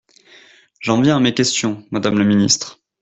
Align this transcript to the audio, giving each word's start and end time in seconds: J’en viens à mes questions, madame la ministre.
J’en 0.79 0.99
viens 0.99 1.17
à 1.17 1.19
mes 1.19 1.35
questions, 1.35 1.85
madame 1.91 2.17
la 2.17 2.25
ministre. 2.25 2.79